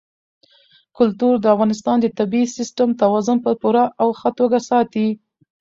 [0.97, 5.07] کلتور د افغانستان د طبعي سیسټم توازن په پوره او ښه توګه ساتي.